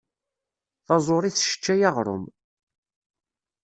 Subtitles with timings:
[0.85, 2.23] Taẓuri tesseččay aɣrum.